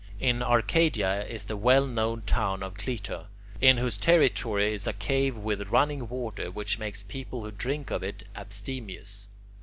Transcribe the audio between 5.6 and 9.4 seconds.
running water which makes people who drink of it abstemious.